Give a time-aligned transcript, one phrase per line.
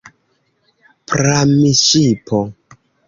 [1.11, 2.41] Pramŝipo!